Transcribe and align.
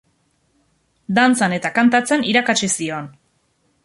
Dantzan 1.17 1.53
eta 1.57 1.71
kantatzen 1.75 2.25
irakatsi 2.31 2.71
zion. 2.77 3.11